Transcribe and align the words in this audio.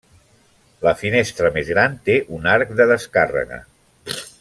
La 0.87 0.93
finestra 1.01 1.51
més 1.59 1.69
gran 1.75 2.01
té 2.09 2.17
un 2.39 2.51
arc 2.57 2.75
de 2.83 2.91
descàrrega. 2.97 3.65